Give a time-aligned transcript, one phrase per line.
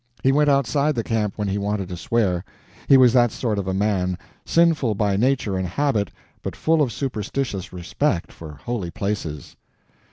[0.23, 2.43] He went outside the camp when he wanted to swear.
[2.87, 6.09] He was that sort of a man—sinful by nature and habit,
[6.41, 9.55] but full of superstitious respect for holy places.